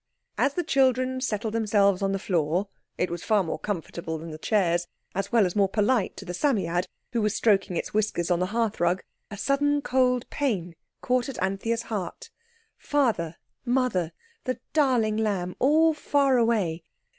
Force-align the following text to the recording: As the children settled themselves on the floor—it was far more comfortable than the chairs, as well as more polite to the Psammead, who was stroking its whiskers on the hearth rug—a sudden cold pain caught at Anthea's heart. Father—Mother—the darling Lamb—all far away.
As 0.35 0.55
the 0.55 0.63
children 0.63 1.21
settled 1.21 1.53
themselves 1.53 2.01
on 2.01 2.11
the 2.11 2.17
floor—it 2.17 3.11
was 3.11 3.23
far 3.23 3.43
more 3.43 3.59
comfortable 3.59 4.17
than 4.17 4.31
the 4.31 4.39
chairs, 4.39 4.87
as 5.13 5.31
well 5.31 5.45
as 5.45 5.55
more 5.55 5.69
polite 5.69 6.17
to 6.17 6.25
the 6.25 6.33
Psammead, 6.33 6.87
who 7.13 7.21
was 7.21 7.35
stroking 7.35 7.75
its 7.77 7.93
whiskers 7.93 8.31
on 8.31 8.39
the 8.39 8.47
hearth 8.47 8.79
rug—a 8.79 9.37
sudden 9.37 9.83
cold 9.83 10.27
pain 10.31 10.75
caught 11.01 11.29
at 11.29 11.37
Anthea's 11.39 11.83
heart. 11.83 12.31
Father—Mother—the 12.79 14.57
darling 14.73 15.17
Lamb—all 15.17 15.93
far 15.93 16.35
away. 16.35 16.83